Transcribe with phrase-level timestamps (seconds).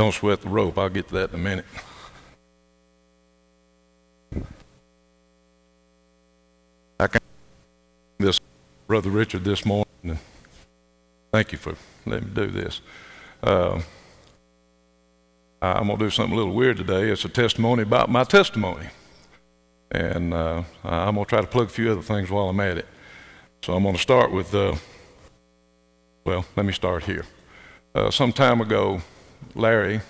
[0.00, 0.78] Don't sweat the rope.
[0.78, 1.66] I'll get to that in a minute.
[6.98, 7.20] I can
[8.16, 8.40] this
[8.86, 10.18] Brother Richard this morning.
[11.30, 11.74] Thank you for
[12.06, 12.80] letting me do this.
[13.42, 13.82] Uh,
[15.60, 17.10] I'm to do something a little weird today.
[17.10, 18.86] It's a testimony about my testimony.
[19.90, 22.86] And uh, I'm to try to plug a few other things while I'm at it.
[23.62, 24.76] So I'm to start with, uh,
[26.24, 27.26] well, let me start here.
[27.94, 29.02] Uh, some time ago,
[29.54, 30.00] Larry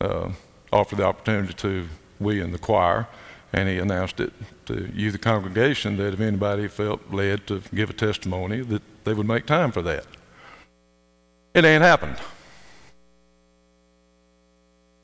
[0.00, 0.30] uh,
[0.72, 1.88] offered the opportunity to
[2.18, 3.08] we in the choir,
[3.52, 4.32] and he announced it
[4.66, 9.14] to you, the congregation, that if anybody felt led to give a testimony, that they
[9.14, 10.06] would make time for that.
[11.54, 12.16] It ain't happened.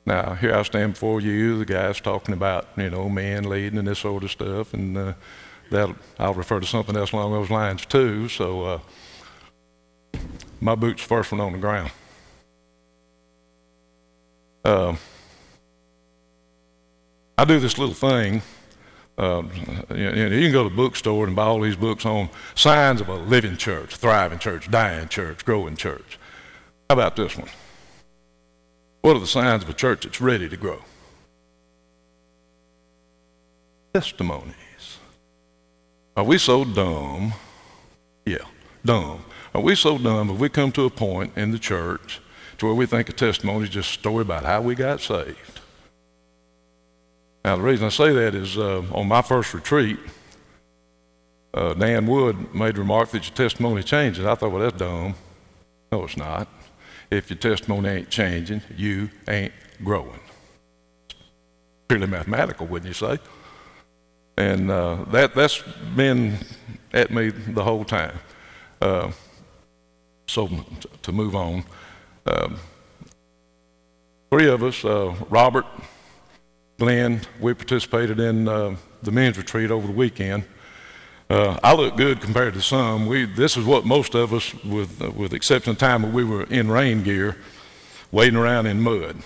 [0.05, 3.87] Now, here I stand before you, the guys talking about, you know, men leading and
[3.87, 5.13] this sort of stuff, and uh,
[5.69, 8.29] that I'll refer to something else along those lines too.
[8.29, 8.79] So, uh,
[10.61, 11.91] my boot's first one on the ground.
[14.67, 14.97] Uh,
[17.37, 18.41] I do this little thing.
[19.17, 19.43] Uh,
[19.91, 23.07] you, you can go to the bookstore and buy all these books on signs of
[23.07, 26.19] a living church, thriving church, dying church, growing church.
[26.89, 27.47] How about this one?
[29.03, 30.81] What are the signs of a church that's ready to grow?
[33.93, 34.97] Testimonies.
[36.17, 37.33] Are we so dumb?
[38.25, 38.43] Yeah,
[38.83, 39.23] dumb.
[39.55, 42.19] Are we so dumb if we come to a point in the church
[42.57, 45.61] to where we think a testimony is just a story about how we got saved?
[47.45, 49.99] Now, the reason I say that is uh, on my first retreat,
[51.53, 54.25] uh, Dan Wood made a remark that your testimony changes.
[54.25, 55.15] I thought, well, that's dumb.
[55.91, 56.47] No, it's not
[57.09, 60.19] if your testimony ain't changing, you ain't growing.
[61.87, 63.17] Purely mathematical, wouldn't you say?
[64.37, 65.63] And uh, that, that's
[65.95, 66.37] been
[66.93, 68.19] at me the whole time.
[68.81, 69.11] Uh,
[70.27, 70.49] so
[71.01, 71.63] to move on,
[72.27, 72.57] um,
[74.29, 75.65] three of us, uh, Robert,
[76.77, 80.43] Glenn, we participated in uh, the men's retreat over the weekend.
[81.29, 83.05] Uh, I look good compared to some.
[83.05, 86.23] We, this is what most of us, with, uh, with exception of time, when we
[86.23, 87.37] were in rain gear,
[88.11, 89.17] wading around in mud.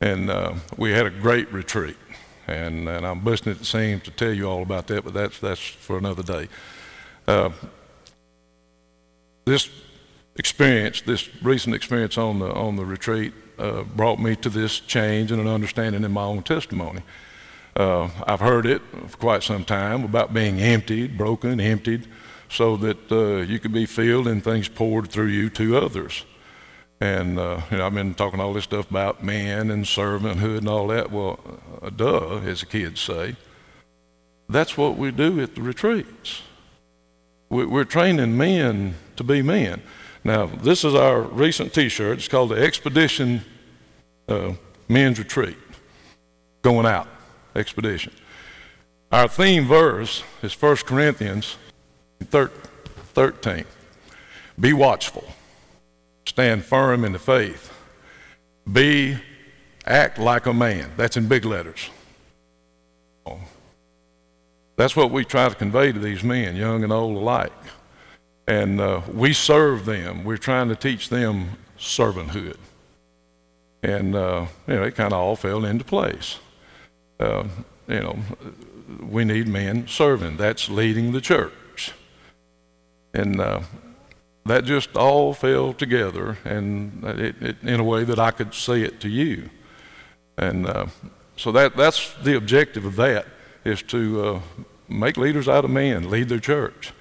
[0.00, 1.96] And uh, we had a great retreat.
[2.46, 5.38] And, and I'm busting at the seams to tell you all about that, but that's,
[5.38, 6.48] that's for another day.
[7.26, 7.50] Uh,
[9.44, 9.68] this
[10.38, 15.32] experience, this recent experience on the, on the retreat, uh, brought me to this change
[15.32, 17.02] and an understanding in my own testimony.
[17.76, 22.08] Uh, I've heard it for quite some time about being emptied, broken, emptied,
[22.48, 26.24] so that uh, you could be filled and things poured through you to others.
[27.00, 30.68] And uh, you know, I've been talking all this stuff about man and servanthood and
[30.68, 31.12] all that.
[31.12, 31.38] Well,
[31.80, 33.36] uh, duh, as the kids say.
[34.48, 36.42] That's what we do at the retreats.
[37.50, 39.82] We're training men to be men.
[40.28, 42.18] Now, this is our recent T-shirt.
[42.18, 43.40] It's called the Expedition
[44.28, 44.52] uh,
[44.86, 45.56] Men's Retreat.
[46.60, 47.08] Going out
[47.56, 48.12] expedition.
[49.10, 51.56] Our theme verse is 1 Corinthians
[52.20, 53.64] 13.
[54.60, 55.24] Be watchful.
[56.26, 57.72] Stand firm in the faith.
[58.70, 59.16] Be,
[59.86, 60.90] act like a man.
[60.98, 61.88] That's in big letters.
[64.76, 67.50] That's what we try to convey to these men, young and old alike.
[68.48, 70.24] And uh, we serve them.
[70.24, 72.56] We're trying to teach them servanthood.
[73.84, 76.38] And, uh, you know, it kind of all fell into place
[77.20, 77.44] uh,
[77.86, 78.18] you know,
[79.00, 80.36] we need men serving.
[80.36, 81.92] That's leading the church.
[83.14, 83.60] And uh,
[84.46, 88.82] that just all fell together and it, it, in a way that I could say
[88.82, 89.50] it to you.
[90.36, 90.86] And uh,
[91.36, 93.26] so that, that's the objective of that
[93.64, 94.40] is to uh,
[94.88, 96.92] make leaders out of men, lead their church.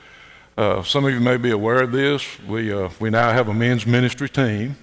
[0.58, 2.26] Uh, some of you may be aware of this.
[2.48, 4.76] We, uh, we now have a men's ministry team,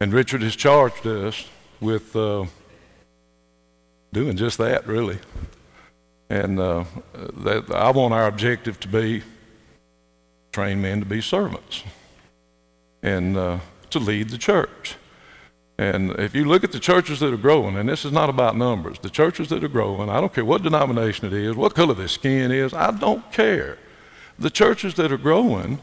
[0.00, 1.46] and Richard has charged us
[1.80, 2.14] with
[4.12, 5.18] doing just that, really.
[6.28, 9.22] And uh, that, I want our objective to be
[10.50, 11.84] train men to be servants
[13.00, 13.58] and uh,
[13.90, 14.96] to lead the church.
[15.78, 18.56] And if you look at the churches that are growing, and this is not about
[18.56, 21.94] numbers, the churches that are growing, I don't care what denomination it is, what color
[21.94, 23.78] their skin is, I don't care.
[24.38, 25.80] The churches that are growing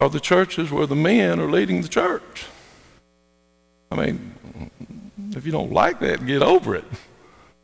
[0.00, 2.46] are the churches where the men are leading the church.
[3.90, 4.70] I mean,
[5.36, 6.84] if you don't like that, get over it.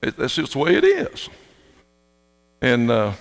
[0.02, 1.28] it that's just the way it is.
[2.60, 3.12] And uh,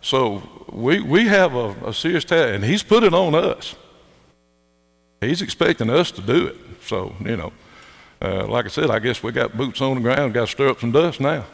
[0.00, 3.74] so we, we have a, a serious task, and he's put it on us.
[5.20, 6.56] He's expecting us to do it.
[6.82, 7.52] So, you know,
[8.22, 10.68] uh, like I said, I guess we got boots on the ground, got to stir
[10.68, 11.44] up some dust now.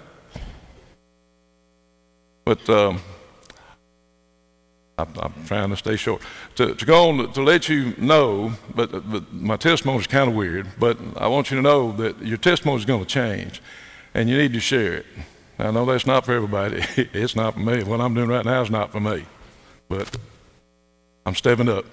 [2.45, 3.01] But um,
[4.99, 6.23] I, I'm trying to stay short.
[6.57, 10.37] To, to go on to, let you know, but, but my testimony is kind of
[10.37, 13.63] weird, but I want you to know that your testimony is going to change,
[14.15, 15.07] and you need to share it.
[15.59, 16.83] I know that's not for everybody.
[16.97, 17.83] it's not for me.
[17.85, 19.25] What I'm doing right now is not for me,
[19.89, 20.17] but
[21.25, 21.85] I'm stepping up,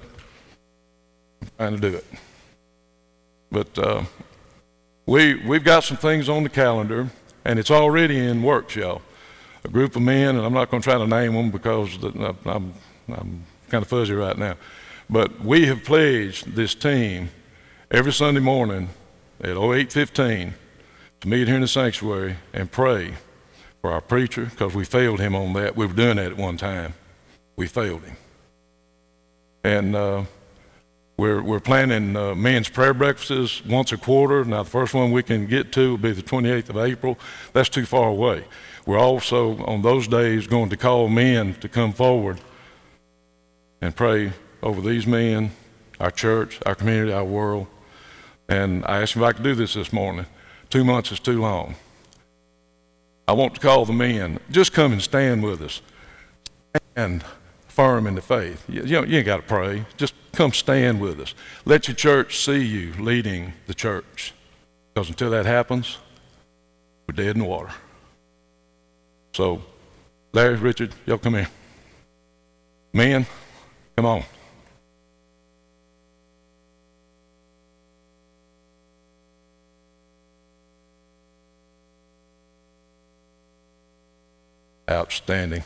[1.41, 2.05] I'm trying to do it.
[3.51, 4.03] But uh,
[5.05, 7.09] we we've got some things on the calendar,
[7.45, 9.01] and it's already in works, y'all.
[9.65, 11.97] A group of men, and I'm not going to try to name them because
[12.45, 12.73] I'm
[13.13, 14.55] I'm kind of fuzzy right now.
[15.09, 17.29] But we have pledged this team
[17.89, 18.89] every Sunday morning
[19.41, 20.53] at 0815
[21.21, 23.15] to meet here in the sanctuary and pray
[23.81, 25.75] for our preacher because we failed him on that.
[25.75, 26.93] We were doing that at one time.
[27.55, 28.17] We failed him.
[29.63, 30.23] And uh,
[31.17, 34.45] we're, we're planning uh, men's prayer breakfasts once a quarter.
[34.45, 37.19] Now, the first one we can get to will be the 28th of April.
[37.53, 38.45] That's too far away.
[38.85, 42.39] We're also, on those days, going to call men to come forward
[43.81, 45.51] and pray over these men,
[45.99, 47.67] our church, our community, our world.
[48.47, 50.25] And I asked if I could do this this morning.
[50.69, 51.75] Two months is too long.
[53.27, 54.39] I want to call the men.
[54.49, 55.81] Just come and stand with us.
[56.95, 57.23] And
[57.67, 58.63] firm in the faith.
[58.67, 59.85] You, you, know, you ain't got to pray.
[59.97, 61.33] Just come stand with us.
[61.65, 64.33] Let your church see you leading the church.
[64.93, 65.97] Because until that happens,
[67.07, 67.71] we're dead in the water.
[69.33, 69.61] So,
[70.33, 71.49] Larry, Richard, y'all come here.
[72.93, 73.27] Men,
[73.99, 74.23] Come on.
[84.89, 85.63] Outstanding.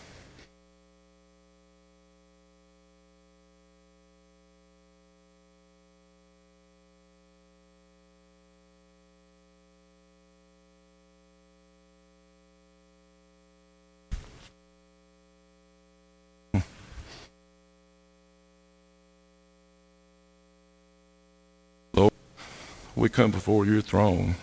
[23.14, 24.36] Come before your throne.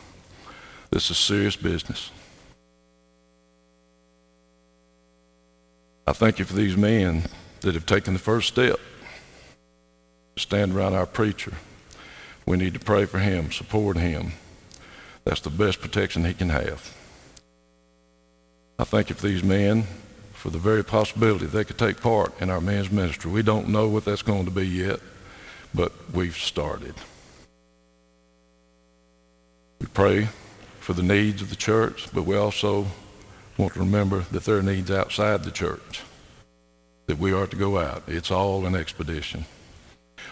[0.91, 2.11] This is serious business.
[6.07, 7.25] I thank you for these men
[7.61, 8.81] that have taken the first step
[10.37, 11.53] stand around our preacher.
[12.47, 14.33] We need to pray for him, support him.
[15.25, 16.97] That's the best protection he can have.
[18.79, 19.85] I thank you for these men
[20.33, 23.31] for the very possibility they could take part in our men's ministry.
[23.31, 25.01] We don't know what that's going to be yet,
[25.75, 26.95] but we've started.
[29.95, 30.29] Pray
[30.79, 32.87] for the needs of the church, but we also
[33.59, 36.03] want to remember that there are needs outside the church,
[37.07, 38.05] that we are to go out.
[38.07, 39.45] It's all an expedition.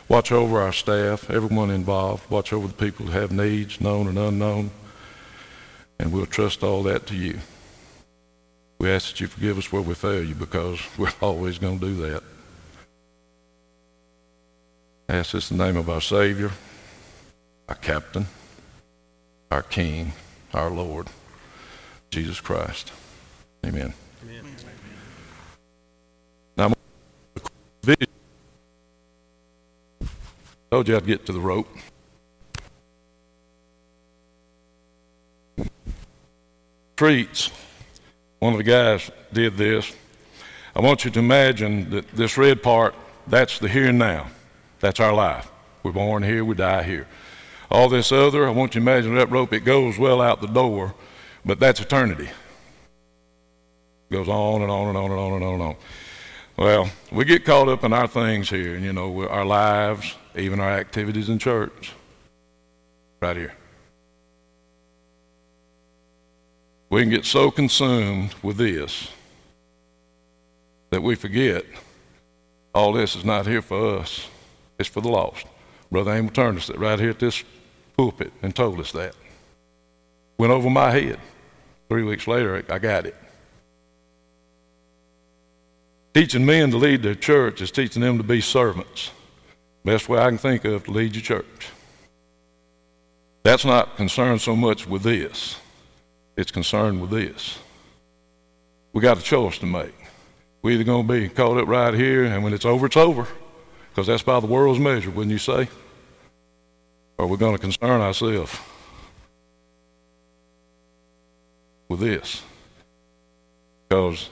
[0.09, 2.31] Watch over our staff, everyone involved.
[2.31, 4.71] Watch over the people who have needs, known and unknown.
[5.99, 7.39] And we'll trust all that to you.
[8.79, 11.87] We ask that you forgive us where we fail you because we're always going to
[11.87, 12.23] do that.
[15.11, 16.53] I ask this in the name of our Savior,
[17.69, 18.27] our Captain,
[19.50, 20.12] our King,
[20.53, 21.09] our Lord,
[22.11, 22.93] Jesus Christ.
[23.65, 23.95] Amen.
[24.25, 24.56] Amen.
[26.56, 26.73] Now,
[27.87, 27.97] I
[30.71, 31.69] told you I'd get to the rope.
[36.97, 37.50] Treats.
[38.41, 39.95] One of the guys did this.
[40.75, 42.95] I want you to imagine that this red part,
[43.27, 44.29] that's the here and now.
[44.81, 45.50] That's our life.
[45.83, 47.06] We're born here, we die here.
[47.70, 50.47] All this other, I want you to imagine that rope, it goes well out the
[50.47, 50.95] door,
[51.45, 52.28] but that's eternity.
[54.11, 55.76] It goes on and on and on and on and on and on.
[56.57, 60.61] Well, we get caught up in our things here, and you know, our lives, even
[60.61, 61.93] our activities in church.
[63.21, 63.54] Right here.
[66.90, 69.11] We can get so consumed with this
[70.90, 71.64] that we forget
[72.75, 74.28] all this is not here for us,
[74.78, 75.47] it's for the lost.
[75.90, 77.45] Brother Amel turned us right here at this
[77.99, 79.14] pulpit and told us that.
[80.38, 81.19] Went over my head.
[81.88, 83.17] Three weeks later, I got it.
[86.14, 89.11] Teaching men to lead their church is teaching them to be servants.
[89.85, 91.71] Best way I can think of to lead your church.
[93.43, 95.59] That's not concerned so much with this.
[96.37, 97.59] It's concerned with this.
[98.93, 99.95] We got a choice to make.
[100.62, 103.26] We're either going to be caught up right here, and when it's over, it's over,
[103.90, 105.69] because that's by the world's measure, wouldn't you say?
[107.19, 108.57] Or we're going to concern ourselves
[111.89, 112.43] with this.
[113.89, 114.31] Because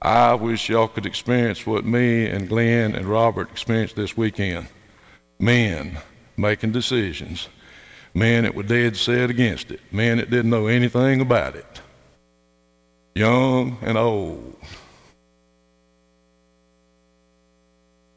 [0.00, 4.68] I wish y'all could experience what me and Glenn and Robert experienced this weekend.
[5.38, 5.98] Men
[6.36, 7.48] making decisions.
[8.14, 9.80] Men that were dead set against it.
[9.92, 11.82] Men that didn't know anything about it.
[13.14, 14.56] Young and old.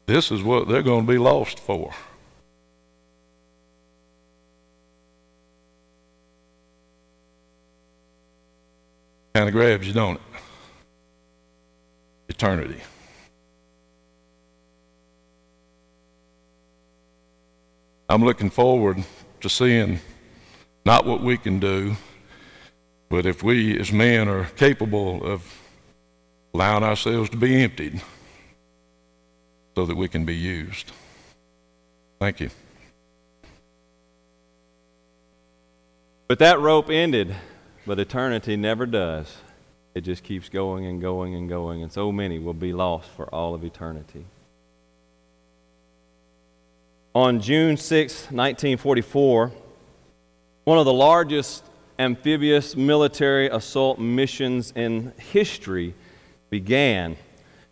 [0.06, 1.92] This is what they're going to be lost for.
[9.34, 10.22] Kind of grabs you, don't it?
[12.28, 12.80] Eternity.
[18.08, 19.02] I'm looking forward
[19.40, 20.00] to seeing
[20.84, 21.96] not what we can do,
[23.08, 25.58] but if we as men are capable of
[26.52, 28.02] allowing ourselves to be emptied
[29.74, 30.92] so that we can be used.
[32.20, 32.50] Thank you.
[36.28, 37.34] But that rope ended,
[37.86, 39.34] but eternity never does.
[39.94, 43.26] It just keeps going and going and going, and so many will be lost for
[43.34, 44.24] all of eternity.
[47.14, 49.52] On June 6, 1944,
[50.64, 51.64] one of the largest
[51.98, 55.94] amphibious military assault missions in history
[56.48, 57.16] began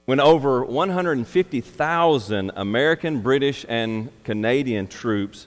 [0.05, 5.47] when over 150,000 American, British, and Canadian troops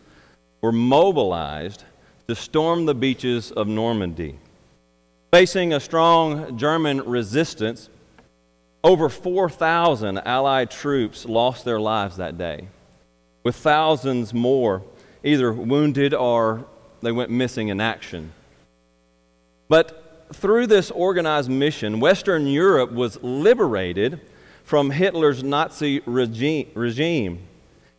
[0.62, 1.84] were mobilized
[2.28, 4.40] to storm the beaches of Normandy.
[5.34, 7.90] Facing a strong German resistance,
[8.84, 12.68] over 4,000 Allied troops lost their lives that day
[13.42, 14.84] with thousands more
[15.24, 16.66] either wounded or
[17.02, 18.32] they went missing in action.
[19.70, 24.22] But through this organized mission, Western Europe was liberated
[24.64, 27.40] from Hitler's Nazi regime,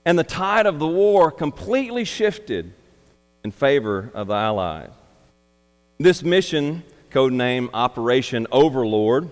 [0.05, 2.73] and the tide of the war completely shifted
[3.43, 4.91] in favor of the Allies.
[5.99, 6.85] This mission,
[7.15, 9.31] codenamed Operation Overlord,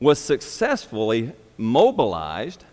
[0.00, 2.64] was successfully mobilized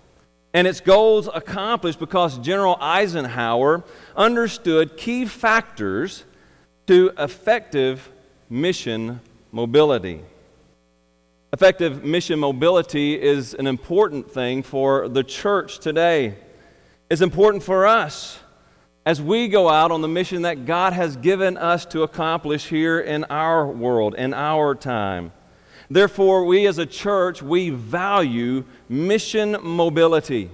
[0.53, 3.83] and its goals accomplished because General Eisenhower
[4.15, 6.23] understood key factors
[6.87, 8.09] to effective
[8.49, 9.19] mission
[9.51, 10.21] mobility.
[11.51, 16.35] Effective mission mobility is an important thing for the church today.
[17.09, 18.39] It's important for us
[19.07, 22.99] as we go out on the mission that God has given us to accomplish here
[22.99, 25.31] in our world, in our time.
[25.89, 30.51] Therefore, we as a church, we value mission mobility.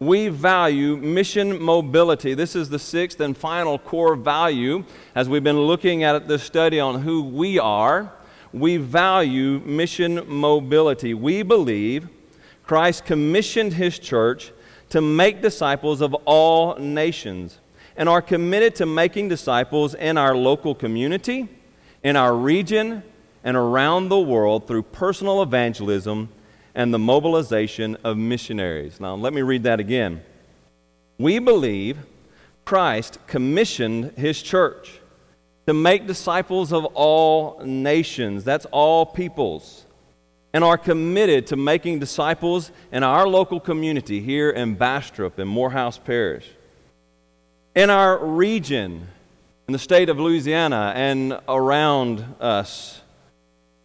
[0.00, 2.34] We value mission mobility.
[2.34, 4.84] This is the sixth and final core value
[5.14, 8.12] as we've been looking at this study on who we are.
[8.52, 11.14] We value mission mobility.
[11.14, 12.08] We believe
[12.64, 14.50] Christ commissioned his church
[14.88, 17.59] to make disciples of all nations
[18.00, 21.46] and are committed to making disciples in our local community,
[22.02, 23.02] in our region,
[23.44, 26.30] and around the world through personal evangelism
[26.74, 29.00] and the mobilization of missionaries.
[29.00, 30.22] Now, let me read that again.
[31.18, 31.98] We believe
[32.64, 34.98] Christ commissioned his church
[35.66, 39.84] to make disciples of all nations, that's all peoples,
[40.54, 45.98] and are committed to making disciples in our local community here in Bastrop and Morehouse
[45.98, 46.48] Parish,
[47.74, 49.06] in our region,
[49.68, 53.00] in the state of Louisiana, and around us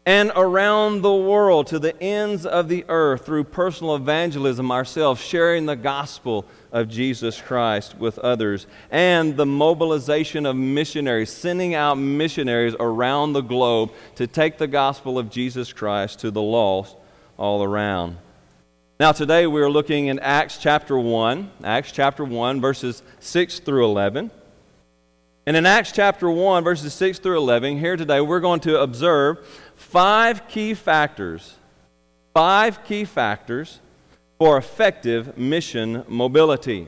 [0.06, 5.65] and around the world to the ends of the earth through personal evangelism ourselves, sharing
[5.65, 12.75] the gospel of Jesus Christ with others, and the mobilization of missionaries, sending out missionaries
[12.80, 16.96] around the globe to take the gospel of Jesus Christ to the lost
[17.38, 18.18] all around.
[18.97, 23.83] Now, today we are looking in Acts chapter 1, Acts chapter 1, verses 6 through
[23.83, 24.31] 11.
[25.45, 29.45] And in Acts chapter 1, verses 6 through 11, here today we're going to observe
[29.75, 31.55] five key factors,
[32.33, 33.81] five key factors
[34.37, 36.87] for effective mission mobility.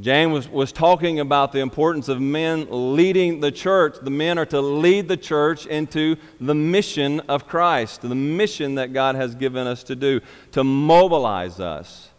[0.00, 3.96] James was, was talking about the importance of men leading the church.
[4.00, 8.92] The men are to lead the church into the mission of Christ, the mission that
[8.92, 10.20] God has given us to do,
[10.52, 12.10] to mobilize us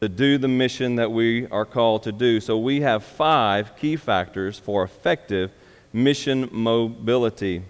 [0.00, 2.40] to do the mission that we are called to do.
[2.40, 5.50] So we have five key factors for effective
[5.92, 7.62] mission mobility.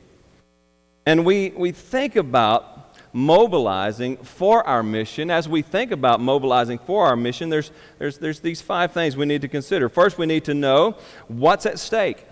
[1.06, 2.87] And we, we think about
[3.18, 5.30] mobilizing for our mission.
[5.30, 9.26] As we think about mobilizing for our mission, there's, there's, there's these five things we
[9.26, 9.88] need to consider.
[9.88, 10.96] First, we need to know
[11.26, 12.24] what's at stake.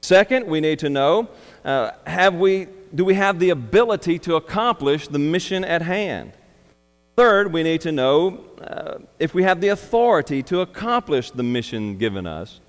[0.00, 1.28] Second, we need to know
[1.64, 6.32] uh, have we, do we have the ability to accomplish the mission at hand?
[7.16, 11.98] Third, we need to know uh, if we have the authority to accomplish the mission
[11.98, 12.60] given us.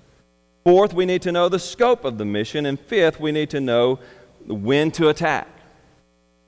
[0.64, 2.66] Fourth, we need to know the scope of the mission.
[2.66, 3.98] And fifth, we need to know
[4.46, 5.48] when to attack.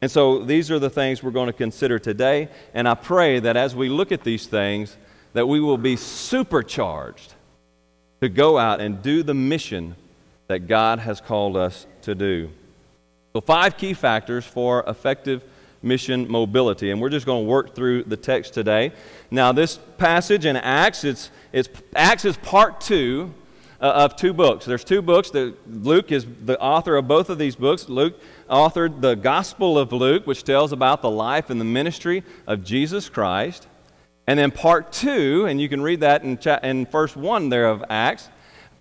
[0.02, 2.48] And so these are the things we're going to consider today.
[2.74, 4.96] And I pray that as we look at these things,
[5.32, 7.34] that we will be supercharged
[8.20, 9.94] to go out and do the mission
[10.48, 12.50] that God has called us to do.
[13.32, 15.42] So, five key factors for effective
[15.82, 16.90] mission mobility.
[16.90, 18.92] And we're just going to work through the text today.
[19.30, 23.32] Now, this passage in Acts, it's, it's, Acts is part two
[23.86, 24.64] of two books.
[24.64, 25.30] There's two books.
[25.30, 27.88] That Luke is the author of both of these books.
[27.88, 32.64] Luke authored the Gospel of Luke, which tells about the life and the ministry of
[32.64, 33.66] Jesus Christ.
[34.26, 37.66] And then part two, and you can read that in, cha- in verse one there
[37.66, 38.28] of Acts.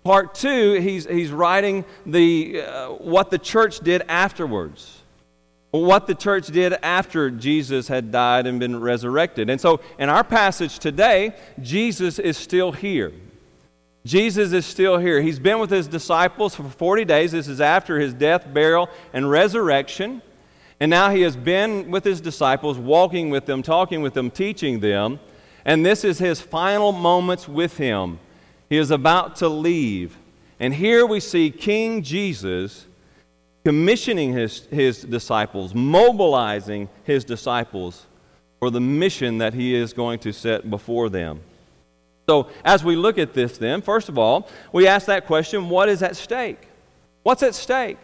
[0.03, 5.01] Part two, he's, he's writing the, uh, what the church did afterwards
[5.71, 9.49] what the church did after Jesus had died and been resurrected.
[9.49, 13.13] And so in our passage today, Jesus is still here.
[14.05, 15.21] Jesus is still here.
[15.21, 17.31] He's been with his disciples for 40 days.
[17.31, 20.21] This is after his death, burial, and resurrection.
[20.79, 24.79] And now he has been with his disciples, walking with them, talking with them, teaching
[24.79, 25.19] them.
[25.63, 28.19] And this is his final moments with him.
[28.69, 30.17] He is about to leave.
[30.59, 32.87] And here we see King Jesus
[33.63, 38.07] commissioning his, his disciples, mobilizing his disciples
[38.59, 41.41] for the mission that he is going to set before them.
[42.31, 45.89] So, as we look at this, then, first of all, we ask that question what
[45.89, 46.65] is at stake?
[47.23, 47.97] What's at stake?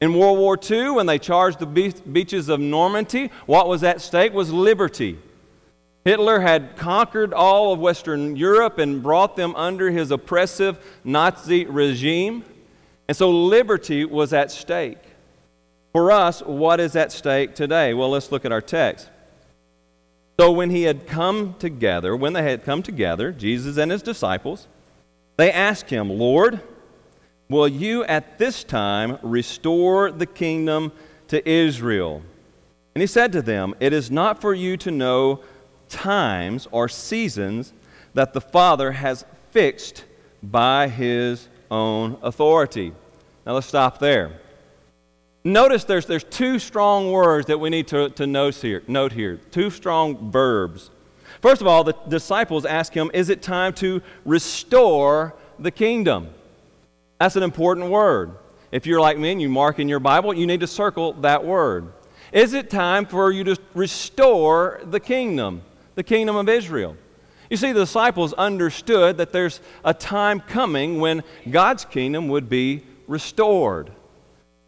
[0.00, 4.32] In World War II, when they charged the beaches of Normandy, what was at stake
[4.32, 5.18] was liberty.
[6.04, 12.44] Hitler had conquered all of Western Europe and brought them under his oppressive Nazi regime.
[13.08, 15.02] And so liberty was at stake.
[15.90, 17.92] For us, what is at stake today?
[17.92, 19.10] Well, let's look at our text.
[20.38, 24.66] So when he had come together, when they had come together, Jesus and his disciples,
[25.36, 26.60] they asked him, Lord,
[27.48, 30.92] will you at this time restore the kingdom
[31.28, 32.22] to Israel?
[32.94, 35.42] And he said to them, It is not for you to know
[35.88, 37.72] times or seasons
[38.14, 40.04] that the Father has fixed
[40.42, 42.92] by his own authority.
[43.46, 44.41] Now let's stop there.
[45.44, 49.40] Notice there's, there's two strong words that we need to, to note, here, note here,
[49.50, 50.90] two strong verbs.
[51.40, 56.28] First of all, the disciples ask him, Is it time to restore the kingdom?
[57.18, 58.36] That's an important word.
[58.70, 61.44] If you're like me and you mark in your Bible, you need to circle that
[61.44, 61.92] word.
[62.32, 65.62] Is it time for you to restore the kingdom,
[65.96, 66.96] the kingdom of Israel?
[67.50, 72.82] You see, the disciples understood that there's a time coming when God's kingdom would be
[73.06, 73.90] restored.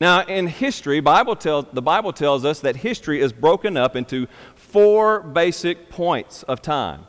[0.00, 4.26] Now, in history, Bible the Bible tells us that history is broken up into
[4.56, 7.06] four basic points of time.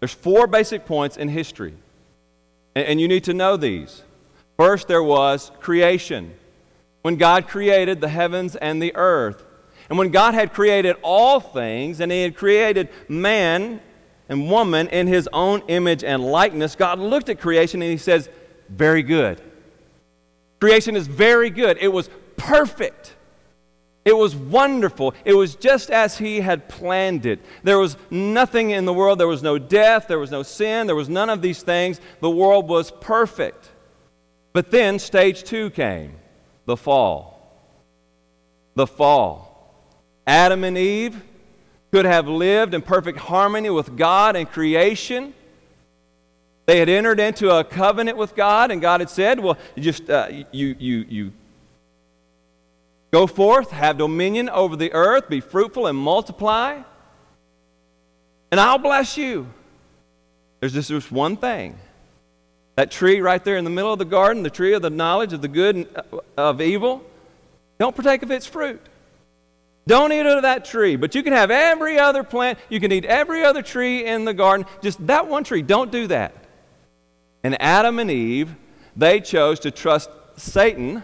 [0.00, 1.74] There's four basic points in history,
[2.74, 4.02] and, and you need to know these.
[4.56, 6.34] First, there was creation,
[7.02, 9.44] when God created the heavens and the earth.
[9.88, 13.80] And when God had created all things, and He had created man
[14.28, 18.28] and woman in His own image and likeness, God looked at creation and He says,
[18.68, 19.40] Very good.
[20.60, 21.78] Creation is very good.
[21.80, 23.14] It was perfect.
[24.04, 25.14] It was wonderful.
[25.24, 27.40] It was just as he had planned it.
[27.62, 29.20] There was nothing in the world.
[29.20, 30.06] There was no death.
[30.08, 30.86] There was no sin.
[30.86, 32.00] There was none of these things.
[32.20, 33.70] The world was perfect.
[34.52, 36.14] But then stage two came
[36.66, 37.36] the fall.
[38.74, 39.50] The fall.
[40.26, 41.22] Adam and Eve
[41.90, 45.34] could have lived in perfect harmony with God and creation.
[46.70, 50.28] They had entered into a covenant with God, and God had said, Well, just uh,
[50.52, 51.32] you, you, you
[53.10, 56.80] go forth, have dominion over the earth, be fruitful and multiply,
[58.52, 59.48] and I'll bless you.
[60.60, 61.76] There's just this one thing.
[62.76, 65.32] That tree right there in the middle of the garden, the tree of the knowledge
[65.32, 67.04] of the good and uh, of evil,
[67.80, 68.80] don't partake of its fruit.
[69.88, 72.60] Don't eat out of that tree, but you can have every other plant.
[72.68, 74.66] You can eat every other tree in the garden.
[74.82, 75.62] Just that one tree.
[75.62, 76.36] Don't do that.
[77.42, 78.54] And Adam and Eve,
[78.96, 81.02] they chose to trust Satan,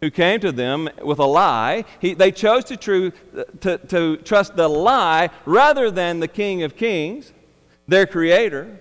[0.00, 1.84] who came to them with a lie.
[2.00, 3.12] He, they chose to, true,
[3.60, 7.32] to, to trust the lie rather than the King of Kings,
[7.86, 8.78] their Creator.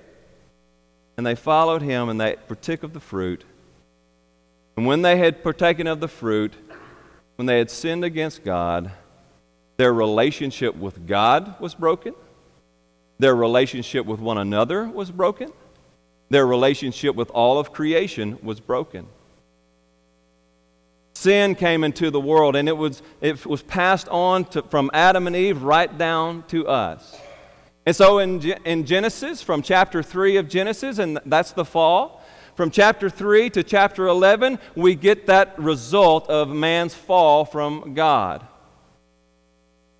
[1.17, 3.43] And they followed him and they partook of the fruit.
[4.78, 6.54] And when they had partaken of the fruit,
[7.36, 8.91] when they had sinned against God,
[9.75, 12.13] their relationship with God was broken.
[13.17, 15.52] Their relationship with one another was broken.
[16.29, 19.07] Their relationship with all of creation was broken.
[21.15, 25.27] Sin came into the world and it was, it was passed on to, from Adam
[25.27, 27.17] and Eve right down to us.
[27.85, 32.23] And so in, in Genesis, from chapter 3 of Genesis, and that's the fall,
[32.55, 38.45] from chapter 3 to chapter 11, we get that result of man's fall from God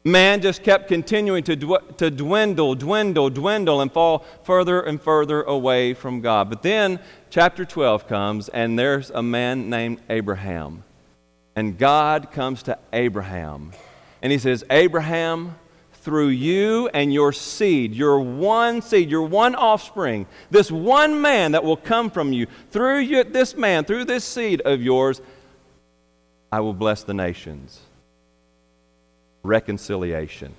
[0.04, 5.42] man just kept continuing to, dw- to dwindle, dwindle, dwindle, and fall further and further
[5.44, 6.50] away from God.
[6.50, 10.84] But then chapter 12 comes, and there's a man named Abraham.
[11.56, 13.74] And God comes to Abraham,
[14.22, 15.56] And he says, Abraham,
[15.92, 21.64] through you and your seed, your one seed, your one offspring, this one man that
[21.64, 25.22] will come from you, through you, this man, through this seed of yours,
[26.52, 27.82] I will bless the nations.
[29.44, 30.54] Reconciliation.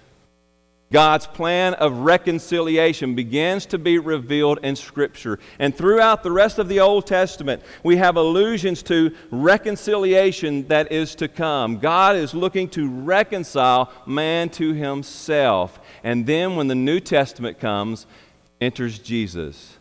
[0.92, 5.38] God's plan of reconciliation begins to be revealed in Scripture.
[5.60, 11.14] And throughout the rest of the Old Testament, we have allusions to reconciliation that is
[11.16, 11.78] to come.
[11.78, 15.78] God is looking to reconcile man to himself.
[16.02, 18.06] And then when the New Testament comes,
[18.60, 19.78] enters Jesus,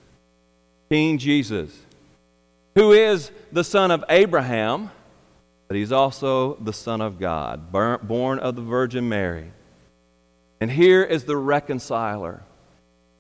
[0.90, 1.76] King Jesus,
[2.76, 4.92] who is the son of Abraham,
[5.70, 9.52] but he's also the Son of God, born of the Virgin Mary.
[10.60, 12.42] And here is the reconciler.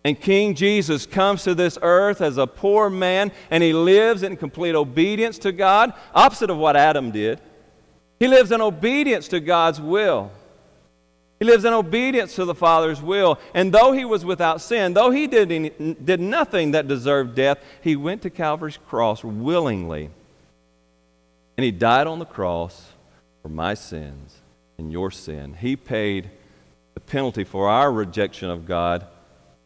[0.04, 4.36] And King Jesus comes to this earth as a poor man, and he lives in
[4.36, 7.40] complete obedience to God, opposite of what Adam did.
[8.20, 10.32] He lives in obedience to God's will.
[11.38, 13.40] He lives in obedience to the Father's will.
[13.54, 17.96] And though he was without sin, though he did, did nothing that deserved death, he
[17.96, 20.10] went to Calvary's cross willingly.
[21.60, 22.94] And he died on the cross
[23.42, 24.34] for my sins
[24.78, 25.56] and your sin.
[25.60, 26.30] He paid
[26.94, 29.06] the penalty for our rejection of God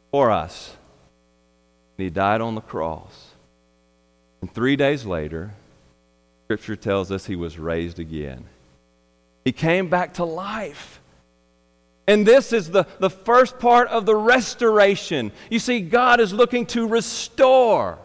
[0.10, 0.75] for us.
[1.95, 3.36] And he died on the cross.
[4.41, 5.51] And three days later,
[6.45, 8.45] Scripture tells us he was raised again.
[9.45, 10.99] He came back to life.
[12.08, 15.32] And this is the, the first part of the restoration.
[15.51, 17.99] You see, God is looking to restore.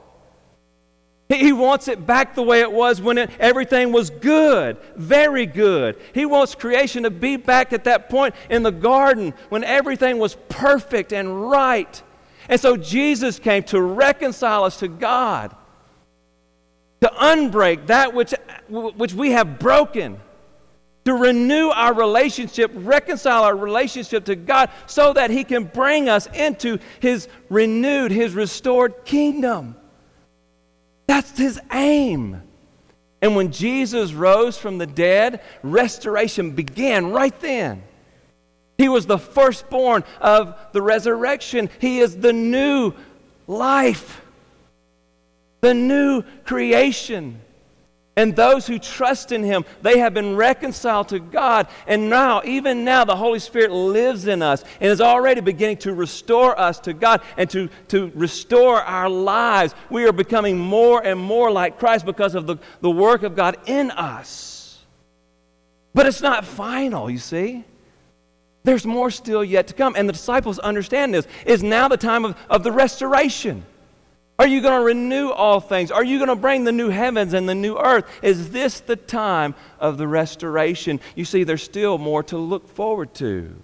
[1.29, 6.01] He wants it back the way it was when it, everything was good, very good.
[6.15, 10.37] He wants creation to be back at that point in the garden when everything was
[10.49, 12.03] perfect and right.
[12.49, 15.55] And so Jesus came to reconcile us to God,
[17.03, 18.33] to unbreak that which,
[18.71, 20.19] which we have broken,
[21.05, 26.27] to renew our relationship, reconcile our relationship to God so that He can bring us
[26.33, 29.77] into His renewed, His restored kingdom.
[31.09, 32.43] That's his aim.
[33.21, 37.83] And when Jesus rose from the dead, restoration began right then.
[38.77, 41.69] He was the firstborn of the resurrection.
[41.81, 42.93] He is the new
[43.49, 44.21] life,
[45.63, 47.41] the new creation.
[48.19, 51.69] And those who trust in him, they have been reconciled to God.
[51.87, 55.95] And now, even now, the Holy Spirit lives in us and is already beginning to
[55.95, 59.73] restore us to God and to, to restore our lives.
[59.89, 63.57] We are becoming more and more like Christ because of the, the work of God
[63.67, 64.85] in us.
[65.95, 67.63] But it's not final, you see.
[68.65, 69.95] There's more still yet to come.
[69.97, 71.29] And the disciples understand this.
[71.47, 73.65] Is now the time of, of the restoration.
[74.39, 75.91] Are you going to renew all things?
[75.91, 78.05] Are you going to bring the new heavens and the new earth?
[78.23, 81.01] Is this the time of the restoration?
[81.17, 83.57] You see, there's still more to look forward to.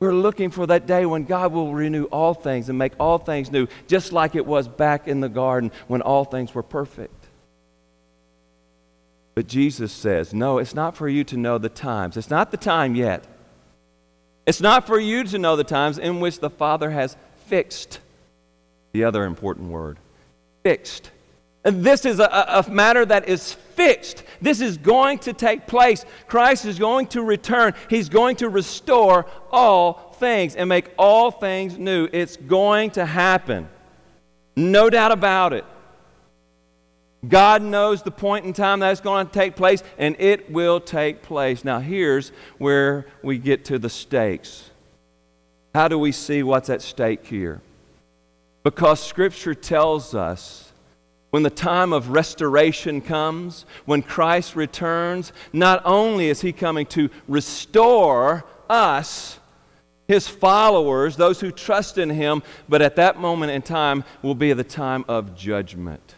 [0.00, 3.50] We're looking for that day when God will renew all things and make all things
[3.50, 7.12] new, just like it was back in the garden when all things were perfect.
[9.34, 12.16] But Jesus says, No, it's not for you to know the times.
[12.16, 13.24] It's not the time yet.
[14.46, 18.00] It's not for you to know the times in which the Father has fixed
[18.96, 19.98] the other important word
[20.62, 21.10] fixed.
[21.62, 22.24] This is a,
[22.66, 24.22] a, matter that is fixed.
[24.40, 26.06] This is going to take place.
[26.28, 27.74] Christ is going to return.
[27.90, 32.08] He's going to restore all things and make all things new.
[32.10, 33.68] It's going to happen.
[34.56, 35.66] No doubt about it.
[37.28, 40.80] God knows the point in time that it's going to take place, and it will
[40.80, 41.64] take place.
[41.64, 44.70] Now, here's where we get to the stakes.
[45.74, 47.60] How do we see what's at stake here?
[48.66, 50.72] Because Scripture tells us
[51.30, 57.08] when the time of restoration comes, when Christ returns, not only is He coming to
[57.28, 59.38] restore us,
[60.08, 64.52] His followers, those who trust in Him, but at that moment in time will be
[64.52, 66.16] the time of judgment.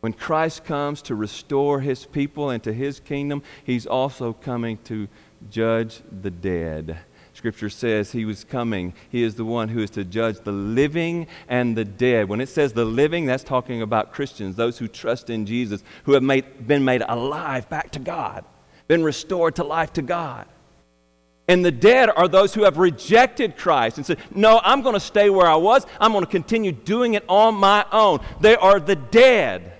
[0.00, 5.06] When Christ comes to restore His people and to His kingdom, He's also coming to
[5.48, 6.98] judge the dead.
[7.44, 8.94] Scripture says he was coming.
[9.10, 12.26] He is the one who is to judge the living and the dead.
[12.26, 16.12] When it says the living, that's talking about Christians, those who trust in Jesus, who
[16.12, 18.46] have made, been made alive back to God,
[18.88, 20.46] been restored to life to God.
[21.46, 24.98] And the dead are those who have rejected Christ and said, No, I'm going to
[24.98, 25.84] stay where I was.
[26.00, 28.20] I'm going to continue doing it on my own.
[28.40, 29.73] They are the dead.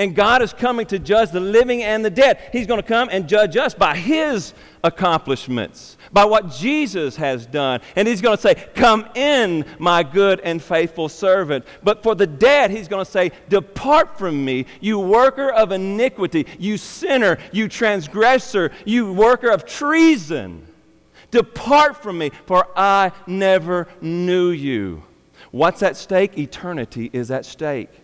[0.00, 2.40] And God is coming to judge the living and the dead.
[2.52, 7.82] He's going to come and judge us by His accomplishments, by what Jesus has done.
[7.96, 11.66] And He's going to say, Come in, my good and faithful servant.
[11.82, 16.46] But for the dead, He's going to say, Depart from me, you worker of iniquity,
[16.58, 20.66] you sinner, you transgressor, you worker of treason.
[21.30, 25.02] Depart from me, for I never knew you.
[25.50, 26.38] What's at stake?
[26.38, 27.99] Eternity is at stake.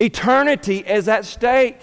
[0.00, 1.78] Eternity is at stake.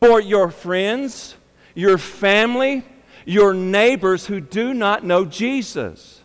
[0.00, 1.34] For your friends,
[1.74, 2.84] your family,
[3.24, 6.20] your neighbors who do not know Jesus.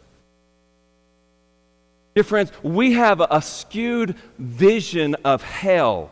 [2.15, 6.11] Dear friends, we have a skewed vision of hell.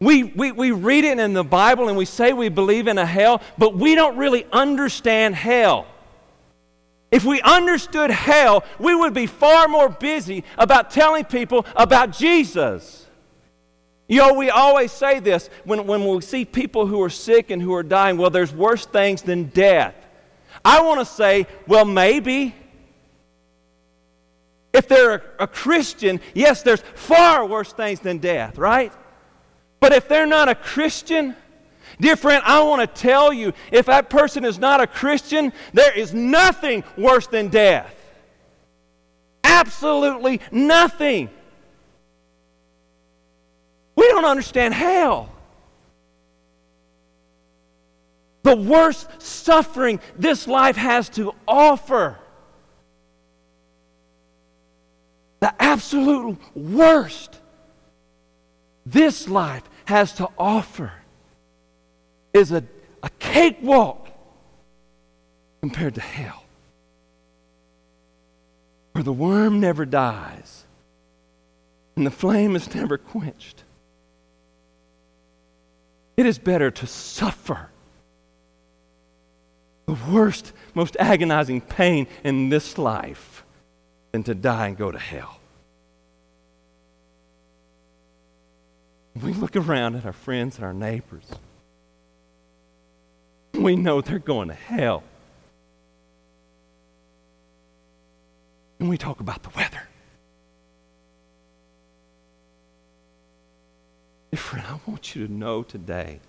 [0.00, 3.06] We, we, we read it in the Bible and we say we believe in a
[3.06, 5.86] hell, but we don't really understand hell.
[7.10, 13.06] If we understood hell, we would be far more busy about telling people about Jesus.
[14.08, 17.60] You know, we always say this when, when we see people who are sick and
[17.60, 19.94] who are dying well, there's worse things than death.
[20.64, 22.54] I want to say, well, maybe.
[24.72, 28.92] If they're a, Christian, yes, there's far worse things than death, right?
[29.80, 31.34] But if they're not a Christian,
[32.00, 35.96] Dear friend, I want to tell you if that person is not a Christian, there
[35.96, 37.92] is nothing worse than death.
[39.44, 41.30] Absolutely nothing.
[43.94, 45.32] We don't understand hell.
[48.42, 52.18] The worst suffering this life has to offer.
[55.40, 57.40] The absolute worst
[58.84, 60.92] this life has to offer
[62.36, 62.62] is a,
[63.02, 64.08] a cakewalk
[65.60, 66.44] compared to hell,
[68.92, 70.64] where the worm never dies
[71.96, 73.64] and the flame is never quenched.
[76.16, 77.70] It is better to suffer
[79.86, 83.44] the worst, most agonizing pain in this life
[84.12, 85.40] than to die and go to hell.
[89.22, 91.24] We look around at our friends and our neighbors
[93.66, 95.02] we know they're going to hell.
[98.78, 99.82] And we talk about the weather.
[104.36, 106.20] Friend, I want you to know today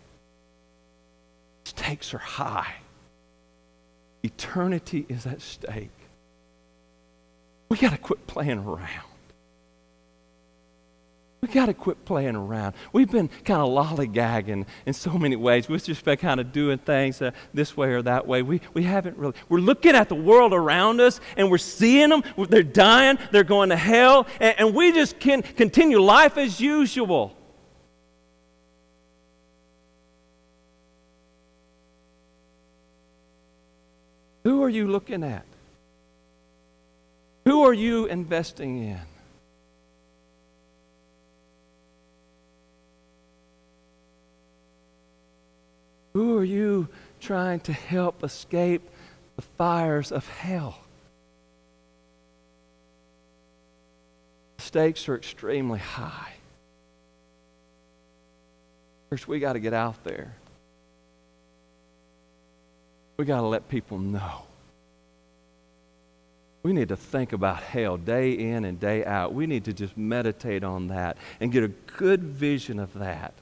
[1.65, 2.77] stakes are high.
[4.23, 5.91] Eternity is at stake.
[7.69, 9.16] We got to quit playing around.
[11.47, 12.75] We got to quit playing around.
[12.91, 15.69] We've been kind of lollygagging in so many ways.
[15.69, 18.41] We've just been kind of doing things uh, this way or that way.
[18.41, 19.33] We, we haven't really.
[19.47, 22.23] We're looking at the world around us and we're seeing them.
[22.37, 27.33] They're dying, they're going to hell, and, and we just can continue life as usual.
[34.43, 35.45] Who are you looking at?
[37.45, 39.16] Who are you investing in?
[47.19, 48.81] Trying to help escape
[49.35, 50.79] the fires of hell?
[54.57, 56.33] The stakes are extremely high.
[59.09, 60.33] First, we got to get out there.
[63.17, 64.43] We got to let people know.
[66.63, 69.33] We need to think about hell day in and day out.
[69.33, 73.33] We need to just meditate on that and get a good vision of that.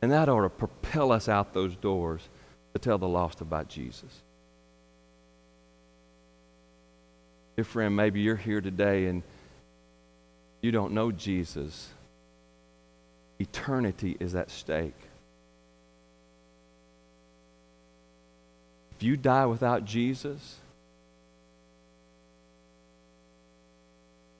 [0.00, 2.28] And that ought to propel us out those doors
[2.72, 4.22] to tell the lost about Jesus.
[7.56, 9.22] Dear friend, maybe you're here today and
[10.60, 11.88] you don't know Jesus.
[13.40, 14.94] Eternity is at stake.
[18.96, 20.56] If you die without Jesus,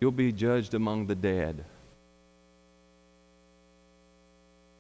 [0.01, 1.65] you'll be judged among the dead.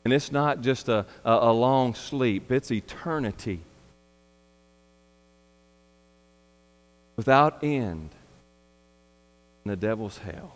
[0.04, 3.60] And it's not just a, a, a long sleep, it's eternity
[7.16, 8.10] without end
[9.64, 10.54] in the devil's hell.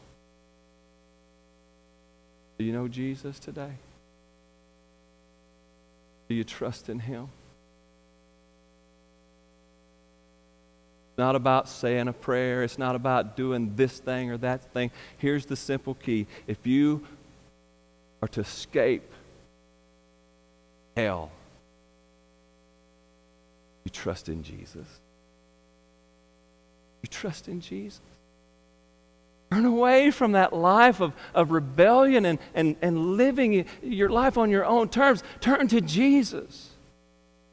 [2.57, 3.73] Do you know Jesus today?
[6.29, 7.29] Do you trust in him?
[11.11, 12.63] It's not about saying a prayer.
[12.63, 14.93] It's not about doing this thing or that thing.
[15.19, 16.29] Here's the simple key.
[16.47, 17.05] If you
[18.23, 19.13] are to escape
[20.97, 21.31] hell.
[23.85, 24.87] You trust in Jesus.
[27.03, 28.01] You trust in Jesus.
[29.51, 34.51] Turn away from that life of, of rebellion and, and, and living your life on
[34.51, 35.23] your own terms.
[35.41, 36.71] Turn to Jesus.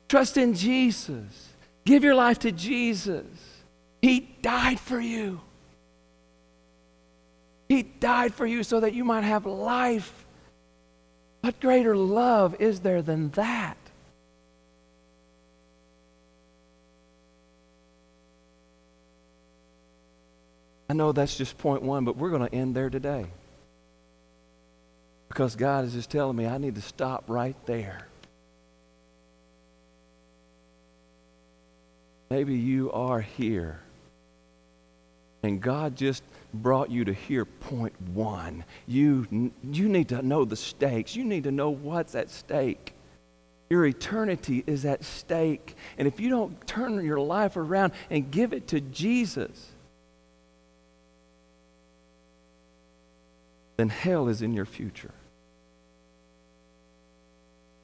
[0.08, 1.50] Trust in Jesus.
[1.86, 3.26] Give your life to Jesus.
[4.02, 5.42] He died for you.
[7.68, 10.26] He died for you so that you might have life.
[11.42, 13.78] What greater love is there than that?
[20.90, 23.28] I know that's just point one, but we're going to end there today.
[25.28, 28.08] Because God is just telling me I need to stop right there.
[32.32, 33.80] Maybe you are here.
[35.44, 36.24] And God just
[36.54, 38.66] brought you to hear point one.
[38.88, 41.16] You, you need to know the stakes.
[41.16, 42.94] You need to know what's at stake.
[43.70, 45.76] Your eternity is at stake.
[45.98, 49.72] And if you don't turn your life around and give it to Jesus,
[53.78, 55.14] then hell is in your future.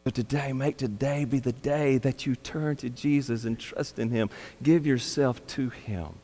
[0.04, 4.10] So today, make today be the day that you turn to Jesus and trust in
[4.10, 4.30] Him.
[4.62, 6.20] Give yourself to Him.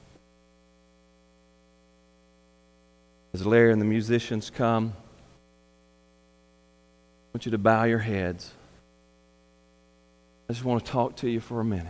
[3.34, 4.94] As Larry and the musicians come,
[7.30, 8.52] I want you to bow your heads.
[10.50, 11.88] I just want to talk to you for a minute.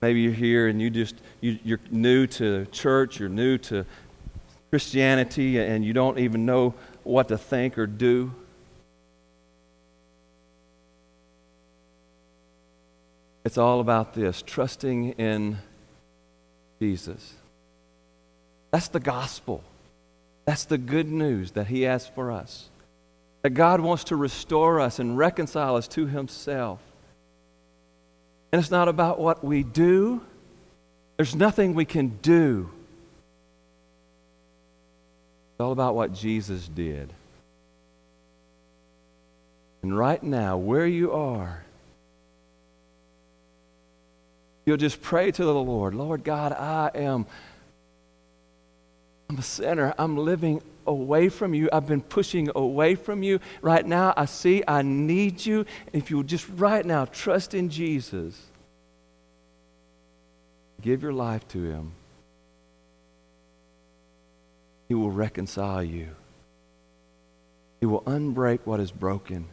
[0.00, 3.84] Maybe you're here and you just you, you're new to church, you're new to
[4.70, 8.32] Christianity, and you don't even know what to think or do.
[13.44, 15.58] It's all about this trusting in
[16.80, 17.34] Jesus.
[18.70, 19.62] That's the gospel.
[20.44, 22.68] That's the good news that He has for us.
[23.42, 26.80] That God wants to restore us and reconcile us to Himself.
[28.52, 30.22] And it's not about what we do,
[31.16, 32.70] there's nothing we can do.
[35.52, 37.12] It's all about what Jesus did.
[39.82, 41.64] And right now, where you are,
[44.68, 47.26] you'll just pray to the Lord Lord God, I am.
[49.30, 49.94] I'm a sinner.
[49.98, 51.68] I'm living away from you.
[51.72, 53.40] I've been pushing away from you.
[53.62, 55.64] Right now, I see I need you.
[55.92, 58.40] If you will just right now trust in Jesus,
[60.82, 61.92] give your life to Him,
[64.88, 66.08] He will reconcile you.
[67.80, 69.46] He will unbreak what is broken.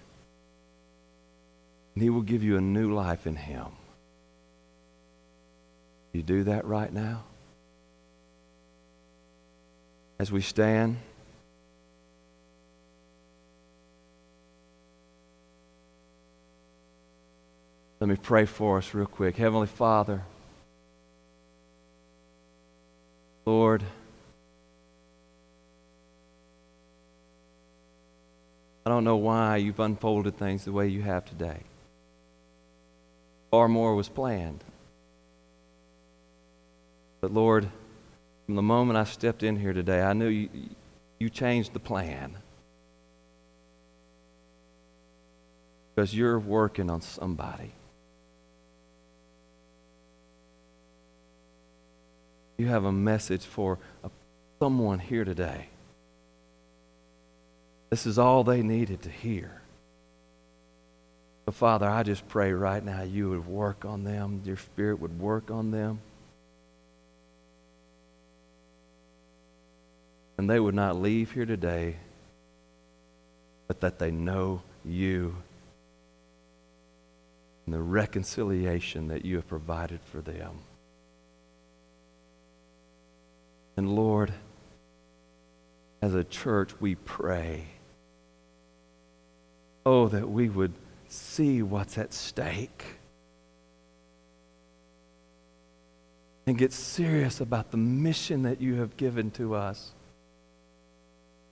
[1.93, 3.67] And He will give you a new life in Him.
[6.15, 7.23] You do that right now?
[10.17, 10.95] As we stand,
[17.99, 19.35] let me pray for us real quick.
[19.35, 20.23] Heavenly Father,
[23.43, 23.83] Lord,
[28.85, 31.59] I don't know why you've unfolded things the way you have today.
[33.51, 34.63] Far more was planned.
[37.25, 37.67] But Lord,
[38.45, 40.47] from the moment I stepped in here today, I knew you,
[41.17, 42.37] you changed the plan.
[45.95, 47.71] Because you're working on somebody.
[52.59, 54.11] You have a message for a,
[54.59, 55.65] someone here today.
[57.89, 59.63] This is all they needed to hear.
[61.45, 65.19] So, Father, I just pray right now you would work on them, your Spirit would
[65.19, 66.01] work on them.
[70.37, 71.95] And they would not leave here today,
[73.67, 75.35] but that they know you
[77.65, 80.59] and the reconciliation that you have provided for them.
[83.77, 84.31] And Lord,
[86.01, 87.65] as a church, we pray,
[89.85, 90.73] oh, that we would
[91.07, 92.85] see what's at stake
[96.45, 99.93] and get serious about the mission that you have given to us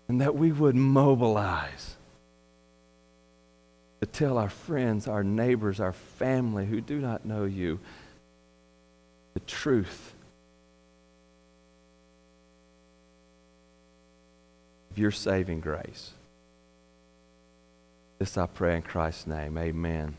[0.08, 1.96] and that we would mobilize
[4.02, 7.80] to tell our friends, our neighbors, our family who do not know you
[9.34, 10.14] the truth
[14.92, 16.12] of your saving grace.
[18.20, 19.58] This I pray in Christ's name.
[19.58, 20.18] Amen.